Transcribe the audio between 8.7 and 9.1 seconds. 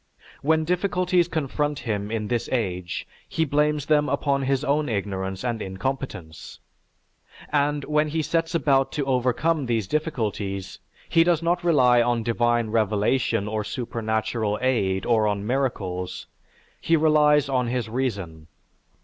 to